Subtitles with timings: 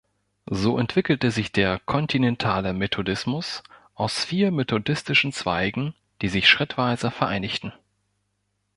[0.49, 3.61] So entwickelte sich der kontinentale Methodismus
[3.93, 5.93] aus vier methodistischen Zweigen,
[6.23, 7.71] die sich schrittweise vereinigten.